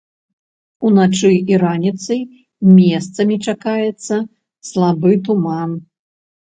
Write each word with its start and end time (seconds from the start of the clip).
Уначы 0.89 1.29
і 1.51 1.59
раніцай 1.65 2.21
месцамі 2.81 3.35
чакаецца 3.49 4.15
слабы 4.73 5.11
туман. 5.31 5.71